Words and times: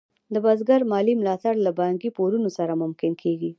د 0.33 0.35
بزګر 0.45 0.81
مالي 0.91 1.13
ملاتړ 1.21 1.53
له 1.65 1.71
بانکي 1.79 2.09
پورونو 2.17 2.49
سره 2.57 2.73
ممکن 2.83 3.11
کېږي. 3.21 3.49